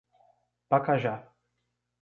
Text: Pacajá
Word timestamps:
Pacajá 0.67 1.15